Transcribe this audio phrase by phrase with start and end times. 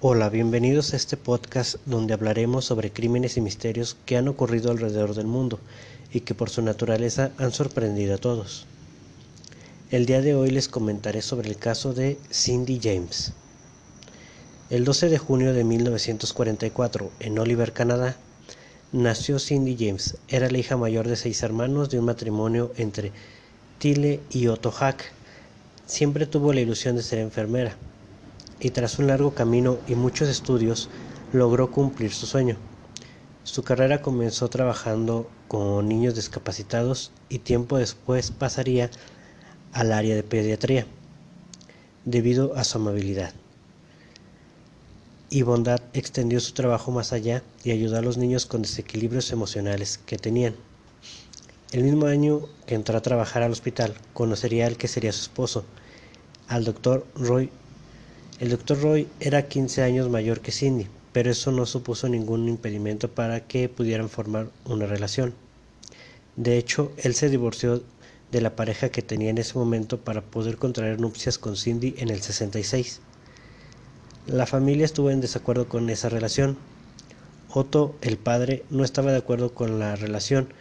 [0.00, 5.12] Hola, bienvenidos a este podcast donde hablaremos sobre crímenes y misterios que han ocurrido alrededor
[5.16, 5.58] del mundo
[6.12, 8.68] y que por su naturaleza han sorprendido a todos.
[9.90, 13.32] El día de hoy les comentaré sobre el caso de Cindy James.
[14.70, 18.16] El 12 de junio de 1944, en Oliver, Canadá,
[18.92, 20.16] nació Cindy James.
[20.28, 23.10] Era la hija mayor de seis hermanos de un matrimonio entre
[23.78, 25.10] Tile y Otto Hack.
[25.86, 27.76] Siempre tuvo la ilusión de ser enfermera
[28.60, 30.88] y tras un largo camino y muchos estudios
[31.32, 32.56] logró cumplir su sueño.
[33.44, 38.90] Su carrera comenzó trabajando con niños discapacitados y tiempo después pasaría
[39.72, 40.86] al área de pediatría
[42.04, 43.32] debido a su amabilidad
[45.30, 49.98] y bondad extendió su trabajo más allá y ayudó a los niños con desequilibrios emocionales
[49.98, 50.56] que tenían.
[51.70, 55.64] El mismo año que entró a trabajar al hospital, conocería al que sería su esposo,
[56.48, 57.50] al doctor Roy
[58.40, 63.08] el doctor Roy era 15 años mayor que Cindy, pero eso no supuso ningún impedimento
[63.10, 65.34] para que pudieran formar una relación.
[66.36, 67.82] De hecho, él se divorció
[68.30, 72.10] de la pareja que tenía en ese momento para poder contraer nupcias con Cindy en
[72.10, 73.00] el 66.
[74.28, 76.56] La familia estuvo en desacuerdo con esa relación.
[77.50, 80.52] Otto, el padre, no estaba de acuerdo con la relación,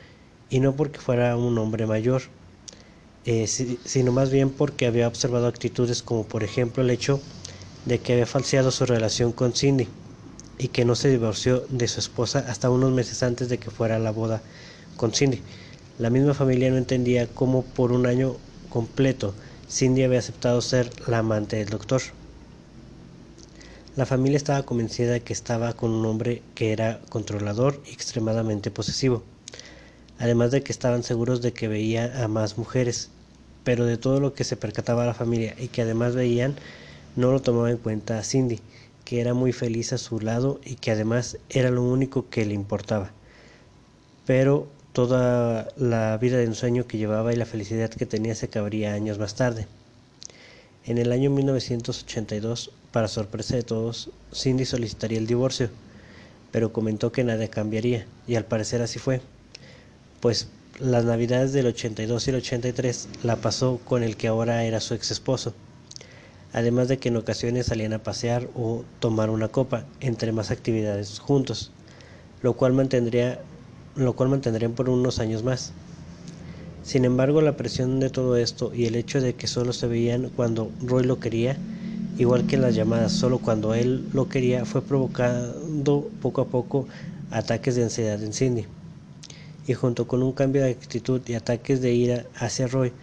[0.49, 2.23] y no porque fuera un hombre mayor,
[3.25, 7.21] eh, sino más bien porque había observado actitudes como por ejemplo el hecho
[7.87, 9.87] de que había falseado su relación con Cindy
[10.57, 13.97] y que no se divorció de su esposa hasta unos meses antes de que fuera
[13.97, 14.41] la boda
[14.97, 15.41] con Cindy.
[15.97, 18.35] La misma familia no entendía cómo por un año
[18.69, 19.33] completo
[19.69, 22.01] Cindy había aceptado ser la amante del doctor.
[23.95, 28.69] La familia estaba convencida de que estaba con un hombre que era controlador y extremadamente
[28.69, 29.23] posesivo,
[30.19, 33.09] además de que estaban seguros de que veía a más mujeres,
[33.63, 36.55] pero de todo lo que se percataba la familia y que además veían
[37.17, 38.61] no lo tomaba en cuenta a Cindy,
[39.03, 42.53] que era muy feliz a su lado y que además era lo único que le
[42.53, 43.11] importaba.
[44.27, 48.93] Pero toda la vida de ensueño que llevaba y la felicidad que tenía se acabaría
[48.93, 49.67] años más tarde.
[50.85, 55.69] En el año 1982, para sorpresa de todos, Cindy solicitaría el divorcio,
[56.51, 59.21] pero comentó que nada cambiaría, y al parecer así fue,
[60.21, 60.49] pues
[60.79, 64.93] las navidades del 82 y el 83 la pasó con el que ahora era su
[64.93, 65.55] ex esposo
[66.53, 71.19] además de que en ocasiones salían a pasear o tomar una copa, entre más actividades
[71.19, 71.71] juntos,
[72.41, 73.39] lo cual, mantendría,
[73.95, 75.73] lo cual mantendrían por unos años más.
[76.83, 80.29] Sin embargo, la presión de todo esto y el hecho de que solo se veían
[80.29, 81.57] cuando Roy lo quería,
[82.17, 86.87] igual que las llamadas solo cuando él lo quería, fue provocando poco a poco
[87.29, 88.65] ataques de ansiedad en Cindy.
[89.67, 92.93] Y junto con un cambio de actitud y ataques de ira hacia Roy,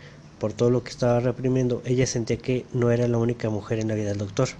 [0.44, 3.88] por todo lo que estaba reprimiendo, ella sentía que no era la única mujer en
[3.88, 4.50] la vida del doctor.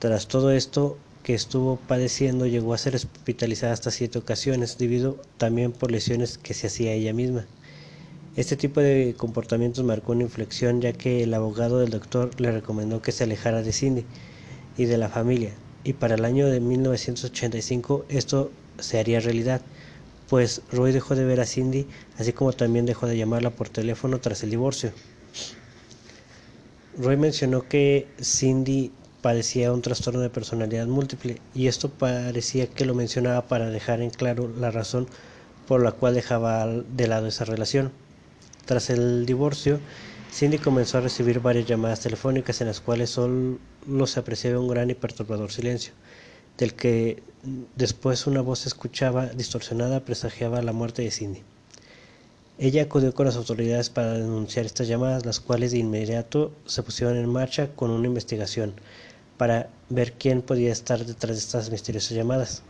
[0.00, 5.70] Tras todo esto que estuvo padeciendo, llegó a ser hospitalizada hasta siete ocasiones, debido también
[5.70, 7.46] por lesiones que se hacía ella misma.
[8.34, 13.00] Este tipo de comportamientos marcó una inflexión ya que el abogado del doctor le recomendó
[13.00, 14.04] que se alejara de Cindy
[14.76, 15.52] y de la familia,
[15.84, 18.50] y para el año de 1985 esto
[18.80, 19.60] se haría realidad
[20.28, 21.86] pues Roy dejó de ver a Cindy,
[22.18, 24.92] así como también dejó de llamarla por teléfono tras el divorcio.
[26.98, 32.94] Roy mencionó que Cindy padecía un trastorno de personalidad múltiple y esto parecía que lo
[32.94, 35.06] mencionaba para dejar en claro la razón
[35.66, 37.92] por la cual dejaba de lado esa relación.
[38.64, 39.80] Tras el divorcio,
[40.32, 43.58] Cindy comenzó a recibir varias llamadas telefónicas en las cuales solo
[44.06, 45.94] se apreciaba un gran y perturbador silencio
[46.58, 47.22] del que
[47.76, 51.42] después una voz escuchaba distorsionada presagiaba la muerte de Cindy.
[52.58, 57.16] Ella acudió con las autoridades para denunciar estas llamadas, las cuales de inmediato se pusieron
[57.16, 58.74] en marcha con una investigación
[59.36, 62.62] para ver quién podía estar detrás de estas misteriosas llamadas.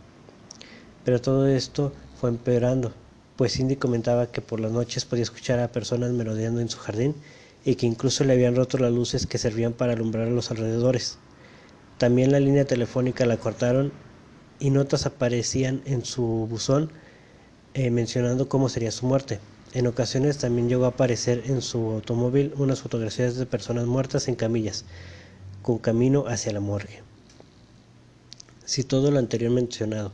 [1.03, 2.93] Pero todo esto fue empeorando,
[3.35, 7.15] pues Cindy comentaba que por las noches podía escuchar a personas merodeando en su jardín
[7.65, 11.17] y que incluso le habían roto las luces que servían para alumbrar a los alrededores.
[11.99, 13.91] También la línea telefónica la cortaron
[14.57, 16.91] y notas aparecían en su buzón
[17.73, 19.39] eh, mencionando cómo sería su muerte.
[19.73, 24.35] En ocasiones también llegó a aparecer en su automóvil unas fotografías de personas muertas en
[24.35, 24.85] camillas,
[25.61, 27.03] con camino hacia la morgue.
[28.63, 30.13] Si todo lo anterior mencionado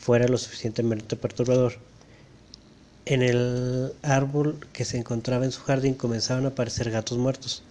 [0.00, 1.74] fuera lo suficientemente perturbador,
[3.06, 7.62] en el árbol que se encontraba en su jardín comenzaban a aparecer gatos muertos.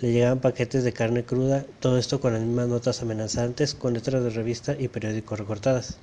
[0.00, 4.24] Le llegaban paquetes de carne cruda, todo esto con las mismas notas amenazantes, con letras
[4.24, 5.98] de revista y periódicos recortadas.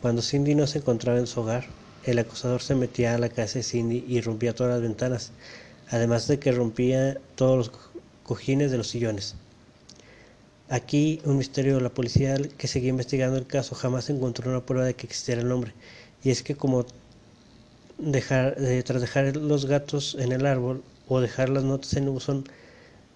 [0.00, 1.64] Cuando Cindy no se encontraba en su hogar,
[2.04, 5.32] el acusador se metía a la casa de Cindy y rompía todas las ventanas,
[5.90, 7.72] además de que rompía todos los
[8.22, 9.34] cojines de los sillones.
[10.68, 14.94] Aquí un misterio, la policía que seguía investigando el caso jamás encontró una prueba de
[14.94, 15.72] que existiera el nombre.
[16.22, 16.86] Y es que como
[18.00, 22.44] eh, tras dejar los gatos en el árbol o dejar las notas en el buzón,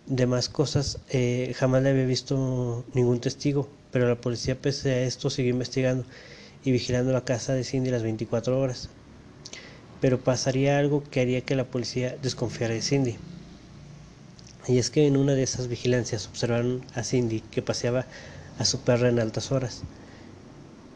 [0.06, 5.30] demás cosas, eh, jamás le había visto ningún testigo, pero la policía pese a esto
[5.30, 6.04] siguió investigando
[6.64, 8.88] y vigilando la casa de Cindy las 24 horas.
[10.00, 13.16] Pero pasaría algo que haría que la policía desconfiara de Cindy.
[14.66, 18.06] Y es que en una de esas vigilancias observaron a Cindy que paseaba
[18.58, 19.82] a su perra en altas horas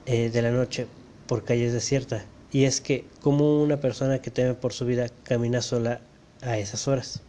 [0.07, 0.87] eh, de la noche
[1.27, 2.25] por calles desiertas.
[2.53, 6.01] Y es que como una persona que teme por su vida camina sola
[6.43, 7.26] a esas horas.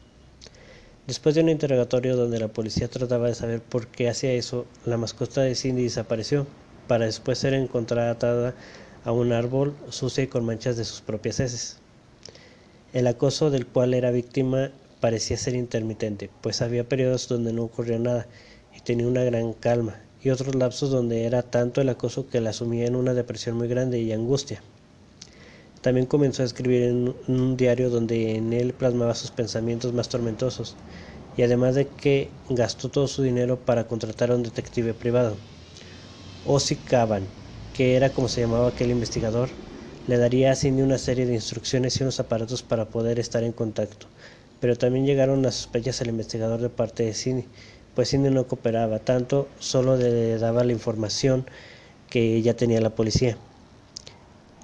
[1.08, 4.98] Después de un interrogatorio donde la policía trataba de saber por qué hacía eso, la
[4.98, 6.46] mascota de Cindy desapareció,
[6.90, 8.54] para después ser encontrada atada
[9.06, 11.78] a un árbol sucia y con manchas de sus propias heces.
[12.92, 17.98] El acoso del cual era víctima parecía ser intermitente, pues había periodos donde no ocurrió
[18.00, 18.28] nada
[18.76, 22.52] y tenía una gran calma, y otros lapsos donde era tanto el acoso que la
[22.52, 24.62] sumía en una depresión muy grande y angustia.
[25.88, 30.76] También comenzó a escribir en un diario donde en él plasmaba sus pensamientos más tormentosos,
[31.38, 35.38] y además de que gastó todo su dinero para contratar a un detective privado.
[36.44, 37.30] Ozzy Caban,
[37.72, 39.52] que era como se llamaba aquel investigador,
[40.08, 43.54] le daría a Cindy una serie de instrucciones y unos aparatos para poder estar en
[43.54, 44.08] contacto.
[44.60, 47.46] Pero también llegaron las sospechas al investigador de parte de Cindy,
[47.96, 51.46] pues Cindy no cooperaba tanto, solo le daba la información
[52.10, 53.38] que ya tenía la policía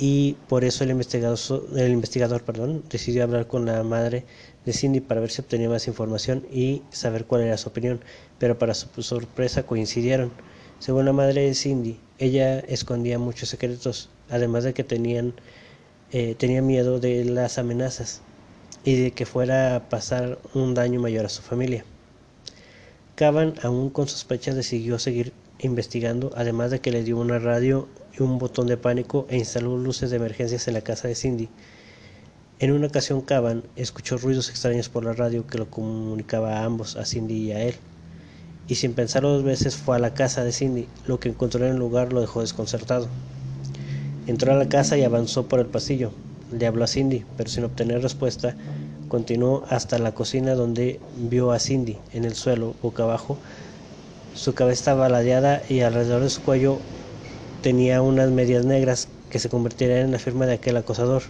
[0.06, 1.40] y por eso el investigador,
[1.78, 4.26] el investigador perdón, decidió hablar con la madre
[4.66, 8.02] de Cindy para ver si obtenía más información y saber cuál era su opinión,
[8.38, 10.34] pero para su sorpresa coincidieron.
[10.80, 15.36] Según la madre de Cindy, ella escondía muchos secretos, además de que tenían,
[16.12, 18.20] eh, tenía miedo de las amenazas
[18.84, 21.86] y de que fuera a pasar un daño mayor a su familia.
[23.16, 25.32] Caban, aún con sospechas, decidió seguir
[25.64, 27.88] investigando, además de que le dio una radio
[28.18, 31.50] y un botón de pánico e instaló luces de emergencias en la casa de Cindy.
[32.60, 36.96] En una ocasión Caban escuchó ruidos extraños por la radio que lo comunicaba a ambos,
[36.96, 37.76] a Cindy y a él.
[38.68, 40.88] Y sin pensarlo dos veces fue a la casa de Cindy.
[41.06, 43.08] Lo que encontró en el lugar lo dejó desconcertado.
[44.28, 46.12] Entró a la casa y avanzó por el pasillo.
[46.58, 48.56] Le habló a Cindy, pero sin obtener respuesta,
[49.10, 53.38] continuó hasta la cocina donde vio a Cindy en el suelo, boca abajo.
[54.36, 56.80] Su cabeza estaba ladeada y alrededor de su cuello
[57.62, 61.24] tenía unas medias negras que se convertirían en la firma de aquel acosador.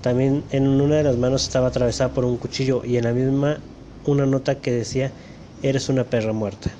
[0.00, 3.60] También en una de las manos estaba atravesada por un cuchillo y en la misma
[4.04, 5.12] una nota que decía
[5.62, 6.70] Eres una perra muerta.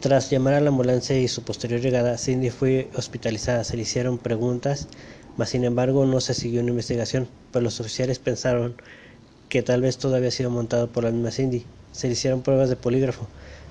[0.00, 3.64] Tras llamar a la ambulancia y su posterior llegada, Cindy fue hospitalizada.
[3.64, 4.86] Se le hicieron preguntas,
[5.36, 8.76] mas sin embargo no se siguió una investigación, pues los oficiales pensaron
[9.48, 11.66] que tal vez todo había sido montado por la misma Cindy.
[11.96, 13.26] Se le hicieron pruebas de polígrafo,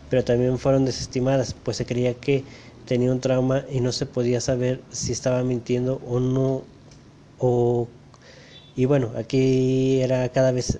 [0.09, 2.43] pero también fueron desestimadas, pues se creía que
[2.87, 6.63] tenía un trauma y no se podía saber si estaba mintiendo o no.
[8.75, 10.79] Y bueno, aquí era cada vez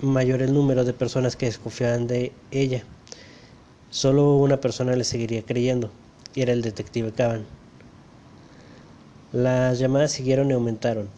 [0.00, 2.82] mayor el número de personas que desconfiaban de ella.
[3.90, 5.92] Solo una persona le seguiría creyendo,
[6.34, 7.44] y era el detective Caban.
[9.32, 11.08] Las llamadas siguieron y aumentaron.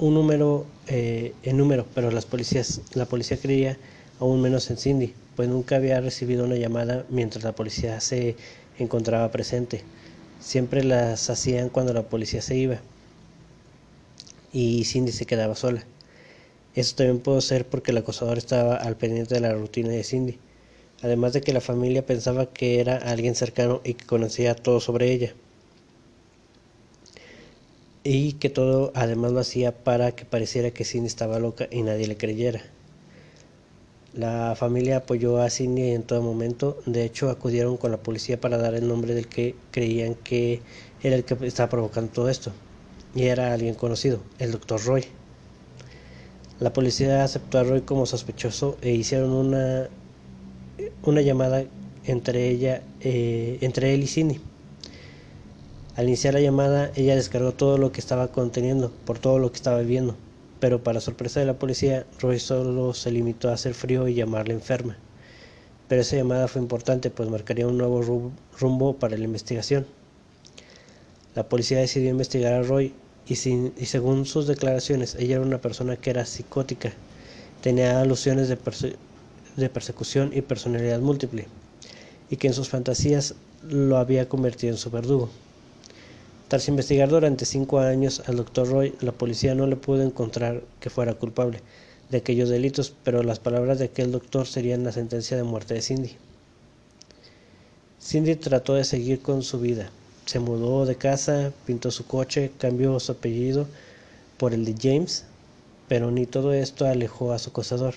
[0.00, 3.78] Un número eh, en número, pero las policías, la policía creía
[4.20, 8.36] aún menos en Cindy pues nunca había recibido una llamada mientras la policía se
[8.78, 9.82] encontraba presente.
[10.38, 12.80] Siempre las hacían cuando la policía se iba
[14.52, 15.84] y Cindy se quedaba sola.
[16.74, 20.38] Eso también pudo ser porque el acosador estaba al pendiente de la rutina de Cindy,
[21.02, 25.10] además de que la familia pensaba que era alguien cercano y que conocía todo sobre
[25.12, 25.34] ella.
[28.04, 32.06] Y que todo además lo hacía para que pareciera que Cindy estaba loca y nadie
[32.06, 32.62] le creyera.
[34.14, 36.78] La familia apoyó a Cindy en todo momento.
[36.84, 40.62] De hecho, acudieron con la policía para dar el nombre del que creían que
[41.00, 42.50] era el que estaba provocando todo esto.
[43.14, 45.04] Y era alguien conocido, el doctor Roy.
[46.58, 49.88] La policía aceptó a Roy como sospechoso e hicieron una,
[51.04, 51.64] una llamada
[52.04, 54.40] entre, ella, eh, entre él y Cindy.
[55.94, 59.56] Al iniciar la llamada, ella descargó todo lo que estaba conteniendo por todo lo que
[59.56, 60.16] estaba viendo
[60.60, 64.52] pero para sorpresa de la policía, Roy solo se limitó a hacer frío y llamarla
[64.54, 64.96] enferma.
[65.88, 69.86] Pero esa llamada fue importante, pues marcaría un nuevo rumbo para la investigación.
[71.34, 72.92] La policía decidió investigar a Roy
[73.26, 76.92] y, según sus declaraciones, ella era una persona que era psicótica,
[77.62, 78.58] tenía alusiones de,
[79.56, 81.46] de persecución y personalidad múltiple,
[82.28, 85.30] y que en sus fantasías lo había convertido en su verdugo.
[86.50, 88.68] Tras investigar durante cinco años al Dr.
[88.68, 91.60] Roy, la policía no le pudo encontrar que fuera culpable.
[92.10, 95.82] de aquellos delitos, pero las palabras de aquel doctor serían la sentencia de muerte de
[95.82, 96.16] Cindy.
[98.02, 99.90] Cindy trató de seguir con su vida.
[100.26, 103.68] Se mudó de casa, pintó su coche, cambió su apellido
[104.36, 105.26] por el de James,
[105.86, 107.94] pero ni todo esto alejó a su acosador,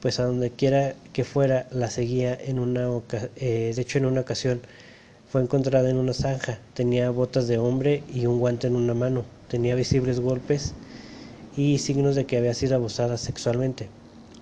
[0.00, 2.88] pues a donde quiera que fuera la seguía en una
[3.36, 4.62] eh, de hecho en una ocasión
[5.30, 9.24] fue encontrada en una zanja, tenía botas de hombre y un guante en una mano,
[9.48, 10.74] tenía visibles golpes
[11.56, 13.88] y signos de que había sido abusada sexualmente,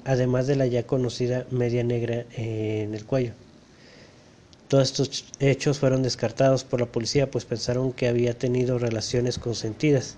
[0.06, 3.32] además de la ya conocida media negra en el cuello.
[4.68, 10.16] Todos estos hechos fueron descartados por la policía, pues pensaron que había tenido relaciones consentidas.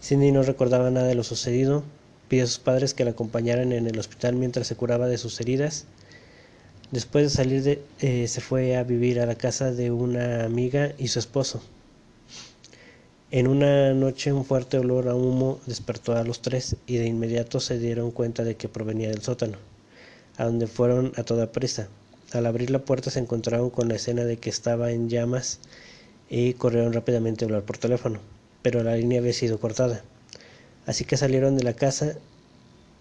[0.00, 1.82] Cindy no recordaba nada de lo sucedido,
[2.28, 5.40] pidió a sus padres que la acompañaran en el hospital mientras se curaba de sus
[5.40, 5.86] heridas.
[6.90, 10.94] Después de salir de, eh, se fue a vivir a la casa de una amiga
[10.96, 11.62] y su esposo.
[13.30, 17.60] En una noche un fuerte olor a humo despertó a los tres y de inmediato
[17.60, 19.58] se dieron cuenta de que provenía del sótano,
[20.38, 21.88] a donde fueron a toda prisa.
[22.32, 25.60] Al abrir la puerta se encontraron con la escena de que estaba en llamas
[26.30, 28.20] y corrieron rápidamente a hablar por teléfono,
[28.62, 30.02] pero la línea había sido cortada.
[30.86, 32.16] Así que salieron de la casa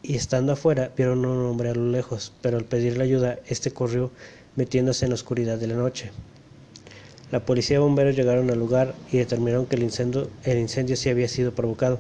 [0.04, 4.12] y estando afuera vieron un hombre a lo lejos, pero al pedirle ayuda, este corrió
[4.56, 6.12] metiéndose en la oscuridad de la noche.
[7.32, 11.10] La policía y bomberos llegaron al lugar y determinaron que el incendio, el incendio sí
[11.10, 12.00] había sido provocado,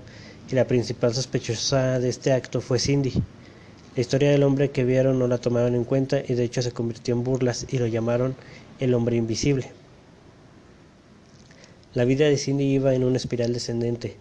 [0.50, 3.14] y la principal sospechosa de este acto fue Cindy.
[3.96, 6.72] La historia del hombre que vieron no la tomaron en cuenta y de hecho se
[6.72, 8.36] convirtió en burlas y lo llamaron
[8.80, 9.72] el hombre invisible.
[11.94, 14.18] La vida de Cindy iba en una espiral descendente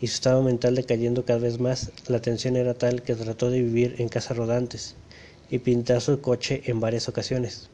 [0.00, 1.90] y su estado mental decayendo cada vez más.
[2.06, 4.94] La tensión era tal que trató de vivir en casas rodantes
[5.50, 7.68] y pintar su coche en varias ocasiones.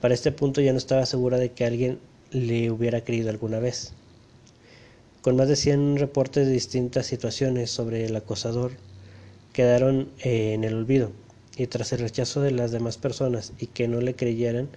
[0.00, 1.98] Para este punto ya no estaba segura de que alguien
[2.30, 3.92] le hubiera creído alguna vez.
[5.22, 8.72] Con más de 100 reportes de distintas situaciones sobre el acosador,
[9.52, 11.10] quedaron eh, en el olvido,
[11.56, 14.68] y tras el rechazo de las demás personas y que no le creyeran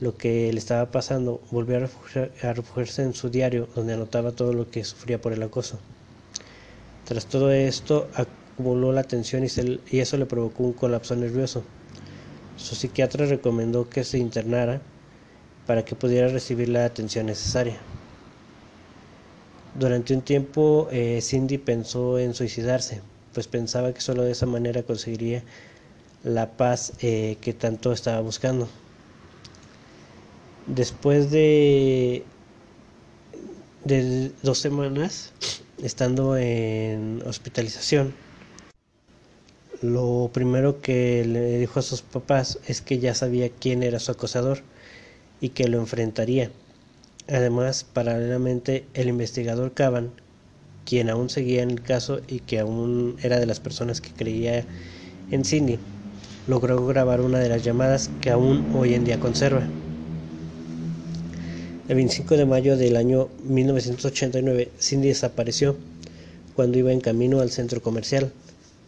[0.00, 4.70] lo que le estaba pasando, volvió a, refugiarse en su diario, donde anotaba todo lo
[4.70, 5.78] que sufría por el acoso.
[7.04, 11.62] Tras todo esto, acumuló la tensión y eso le provocó un colapso nervioso.
[12.56, 14.80] Su psiquiatra recomendó que se internara
[15.66, 17.76] para que pudiera recibir la atención necesaria.
[19.78, 23.02] Durante un tiempo eh, Cindy pensó en suicidarse,
[23.34, 25.42] pues pensaba que solo de esa manera conseguiría
[26.24, 28.68] la paz eh, que tanto estaba buscando.
[30.66, 32.24] Después de,
[34.42, 35.32] dos semanas
[35.80, 38.12] estando en hospitalización,
[39.80, 44.10] lo primero que le dijo a sus papás es que ya sabía quién era su
[44.10, 44.62] acosador
[45.40, 46.50] y que lo enfrentaría.
[47.28, 50.10] Además, paralelamente, el investigador Cavan,
[50.84, 54.64] quien aún seguía en el caso y que aún era de las personas que creía
[55.30, 55.78] en Cindy,
[56.48, 59.62] logró grabar una de las llamadas que aún hoy en día conserva.
[61.88, 65.76] El 25 de mayo del año 1989, Cindy desapareció
[66.56, 68.32] cuando iba en camino al centro comercial.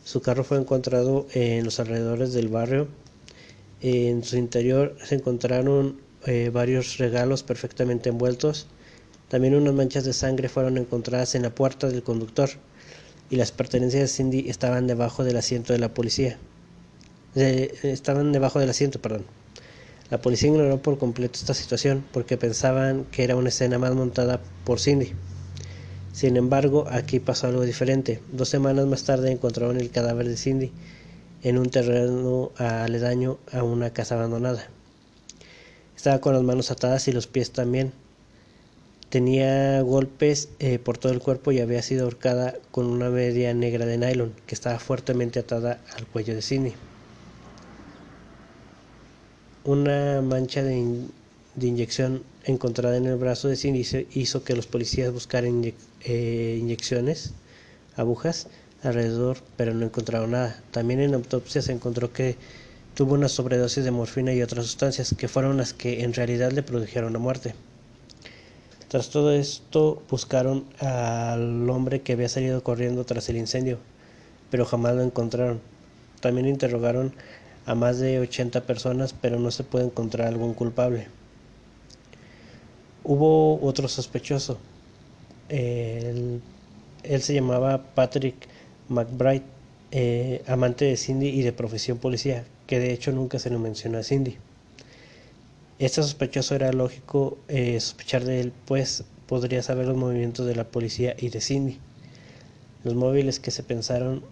[0.04, 2.88] Su carro fue encontrado en los alrededores del barrio.
[3.82, 8.66] En su interior se encontraron eh, varios regalos perfectamente envueltos.
[9.28, 12.50] También unas manchas de sangre fueron encontradas en la puerta del conductor
[13.30, 16.36] y las pertenencias de Cindy estaban debajo del asiento de la policía.
[17.36, 19.37] estaban debajo del asiento, perdón.
[20.10, 24.40] La policía ignoró por completo esta situación porque pensaban que era una escena más montada
[24.64, 25.12] por Cindy.
[26.12, 28.22] Sin embargo, aquí pasó algo diferente.
[28.32, 30.72] Dos semanas más tarde encontraron el cadáver de Cindy
[31.42, 34.66] en un terreno aledaño a una casa abandonada.
[35.94, 37.92] Estaba con las manos atadas y los pies también.
[39.10, 43.84] Tenía golpes eh, por todo el cuerpo y había sido ahorcada con una media negra
[43.84, 46.74] de nylon que estaba fuertemente atada al cuello de Cindy.
[49.64, 51.06] Una mancha de,
[51.60, 55.74] inyección encontrada en el brazo de Cindy hizo que los policías buscaran
[56.04, 57.32] eh, inyecciones,
[57.96, 58.46] agujas
[58.82, 60.62] alrededor, pero no encontraron nada.
[60.70, 62.36] También en autopsia se encontró que
[62.94, 66.62] tuvo una sobredosis de morfina y otras sustancias que fueron las que en realidad le
[66.62, 67.54] produjeron la muerte.
[68.88, 73.78] Tras todo esto buscaron al hombre que había salido corriendo tras el incendio,
[74.50, 75.60] pero jamás lo encontraron.
[76.20, 77.12] También interrogaron
[77.68, 81.06] a más de 80 personas, pero no se puede encontrar algún culpable.
[83.04, 84.58] Hubo otro sospechoso,
[85.50, 86.40] él,
[87.20, 88.36] se llamaba Patrick
[88.88, 89.42] McBride,
[89.90, 93.98] eh, amante de Cindy y de profesión policía, que de hecho nunca se le mencionó
[93.98, 94.38] a Cindy.
[95.78, 100.64] Este sospechoso era lógico eh, sospechar de él, pues podría saber los movimientos de la
[100.64, 101.78] policía y de Cindy.
[102.82, 104.22] Los móviles que se pensaron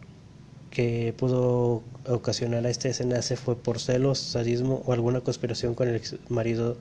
[0.76, 5.97] que pudo ocasionar a este desenlace fue por celos, sadismo o alguna conspiración con el
[5.97, 6.76] ex marido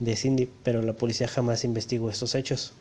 [0.00, 2.72] de Cindy, pero la policía jamás investigó estos hechos.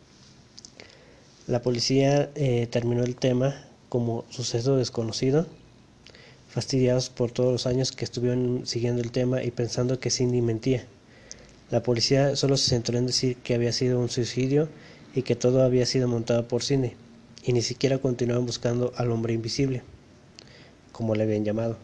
[1.48, 5.48] La policía eh, terminó el tema como suceso desconocido,
[6.48, 10.86] fastidiados por todos los años que estuvieron siguiendo el tema y pensando que Cindy mentía.
[11.72, 14.70] La policía solo se centró en decir que había sido un suicidio
[15.14, 16.94] y que todo había sido montado por Cindy,
[17.44, 19.84] y ni siquiera continuaban buscando al hombre invisible,
[21.02, 21.78] como le habían llamado.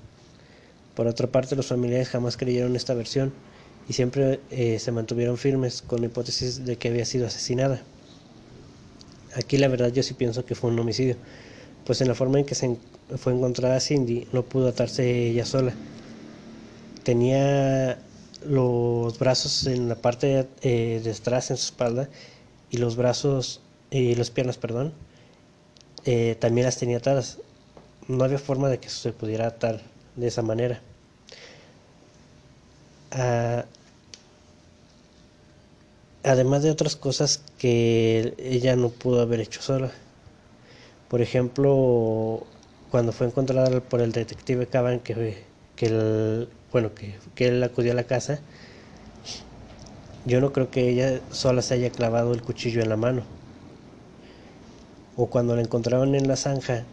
[0.93, 3.33] Por otra parte, los familiares jamás creyeron esta versión
[3.89, 7.81] y siempre eh, se mantuvieron firmes con la hipótesis de que había sido asesinada.
[9.33, 11.15] Aquí la verdad yo sí pienso que fue un homicidio,
[11.83, 12.77] pues en la forma en que se
[13.17, 15.73] fue encontrada Cindy no pudo atarse ella sola.
[17.01, 17.97] Tenía
[18.45, 22.07] los brazos en la parte eh, de atrás en su espalda
[22.69, 24.93] y los brazos y las piernas, perdón,
[26.05, 27.39] eh, también las tenía atadas.
[28.07, 29.81] No había forma de que se pudiera atar
[30.15, 30.81] de esa manera.
[33.11, 33.65] Ah,
[36.23, 39.91] además de otras cosas que ella no pudo haber hecho sola.
[41.09, 42.45] Por ejemplo,
[42.91, 45.43] cuando fue encontrada por el detective Caban que,
[45.75, 48.39] que bueno que, que él acudió a la casa,
[50.25, 53.23] yo no creo que ella sola se haya clavado el cuchillo en la mano.
[55.17, 56.85] O cuando la encontraron en la zanja,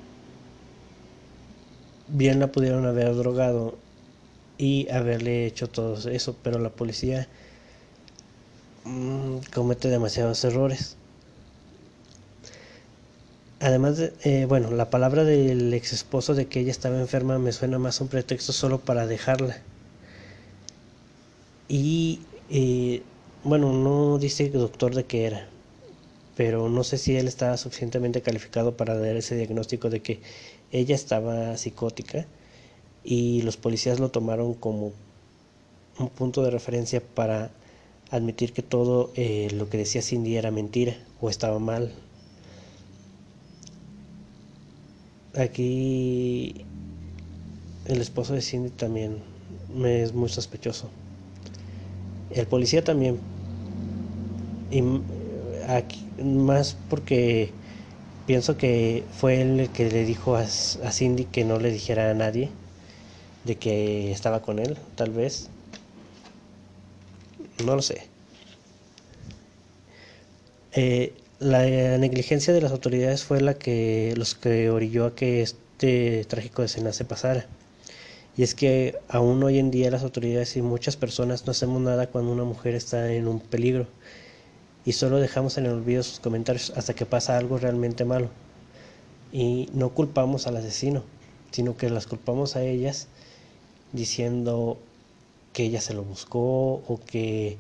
[2.09, 3.77] bien la pudieron haber drogado
[4.59, 7.29] y haberle hecho todo eso, pero la policía
[8.85, 10.97] mm, comete demasiados errores.
[13.61, 17.53] Además, de, eh, bueno, la palabra del ex esposo de que ella estaba enferma me
[17.53, 19.57] suena más un pretexto solo para dejarla.
[21.69, 22.21] Y
[22.51, 23.03] eh,
[23.43, 25.49] bueno, no dice doctor de qué era,
[26.37, 30.21] pero no sé si él estaba suficientemente calificado para dar ese diagnóstico de que
[30.75, 32.27] ella estaba psicótica
[33.05, 34.93] y los policías lo tomaron como
[36.01, 37.53] un punto de referencia para
[38.11, 41.93] admitir que todo eh, lo que decía Cindy era mentira o estaba mal.
[45.37, 46.65] Aquí
[47.87, 49.19] el esposo de Cindy también
[49.73, 50.91] me es muy sospechoso.
[52.31, 53.21] El policía también.
[54.73, 54.83] Y
[55.69, 57.53] aquí, más porque
[58.27, 62.15] pienso que fue él el que le dijo a, Cindy que no le dijera a
[62.15, 62.51] nadie
[63.45, 65.49] de que estaba con él, tal vez.
[67.65, 68.03] No lo sé.
[70.73, 76.25] Eh, la negligencia de las autoridades fue la que los que orilló a que este
[76.25, 77.47] trágico desenlace pasara.
[78.37, 82.09] Y es que aún hoy en día las autoridades y muchas personas no hacemos nada
[82.09, 83.87] cuando una mujer está en un peligro
[84.85, 88.29] y solo dejamos en el olvido sus comentarios hasta que pasa algo realmente malo.
[89.33, 91.03] Y no culpamos al asesino,
[91.51, 93.09] sino que las culpamos a ellas
[93.93, 94.79] diciendo
[95.53, 97.57] que ella se lo buscó o que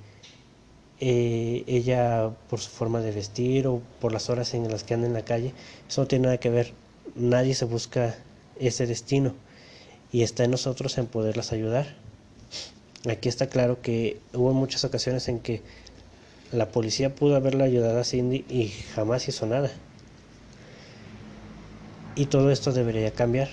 [1.00, 5.06] eh, ella por su forma de vestir o por las horas en las que anda
[5.06, 5.52] en la calle,
[5.88, 6.72] eso no tiene nada que ver.
[7.14, 8.16] Nadie se busca
[8.58, 9.34] ese destino
[10.12, 11.86] y está en nosotros en poderlas ayudar.
[13.08, 15.62] Aquí está claro que hubo muchas ocasiones en que
[16.54, 19.70] la policía pudo haberla ayudado a Cindy y jamás hizo nada.
[22.16, 23.48] Y todo esto debería cambiar.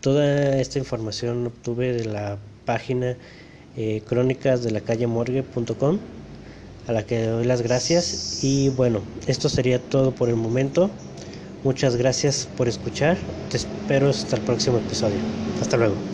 [0.00, 3.16] Toda esta información obtuve de la página
[3.76, 5.98] eh, crónicas de la calle morgue.com
[6.86, 10.90] a la que doy las gracias y bueno esto sería todo por el momento
[11.64, 13.16] Muchas gracias por escuchar.
[13.50, 15.16] Te espero hasta el próximo episodio.
[15.62, 16.13] Hasta luego.